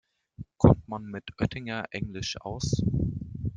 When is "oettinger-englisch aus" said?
1.39-2.81